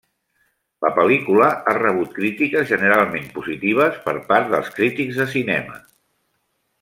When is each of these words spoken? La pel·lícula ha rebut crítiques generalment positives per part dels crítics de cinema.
La 0.85 0.89
pel·lícula 0.95 1.49
ha 1.51 1.75
rebut 1.79 2.15
crítiques 2.15 2.67
generalment 2.73 3.27
positives 3.37 3.99
per 4.09 4.15
part 4.31 4.49
dels 4.55 4.73
crítics 4.81 5.21
de 5.23 5.29
cinema. 5.39 5.79